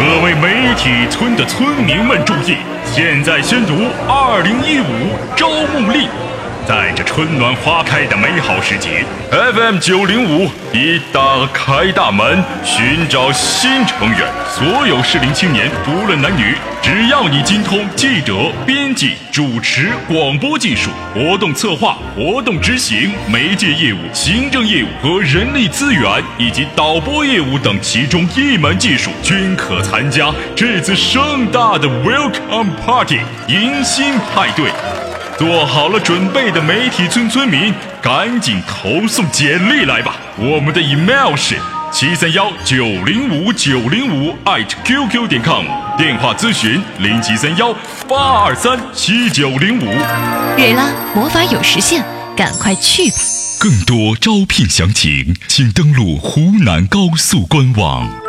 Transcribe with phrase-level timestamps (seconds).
[0.00, 3.74] 各位媒体村的村民们注意，现在宣读
[4.08, 6.08] 二零一五招募令。
[6.70, 14.20] 在这春暖花开的美好时节，FM 九零五已打开大门，寻找新成员。
[14.48, 34.70] 所有适龄青年，不论男女，只要你精通记者、编辑、主持、广播技术、活动策划、活动执行、媒介业务、行政业务和人力资源以及导播业务等其中一门技术，均可参加这次盛大的 Welcome Party 迎新派对。
[35.40, 37.72] 做好了准备的媒体村村民，
[38.02, 40.16] 赶紧投送简历来吧！
[40.36, 41.56] 我们的 email 是
[41.90, 45.64] 七三幺九零五九零五 at qq 点 com，
[45.96, 47.74] 电话咨询零七三幺
[48.06, 49.86] 八二三七九零五。
[50.58, 52.04] 瑞拉魔法有实现，
[52.36, 53.16] 赶快去吧！
[53.58, 58.19] 更多招聘详情，请登录湖南高速官网。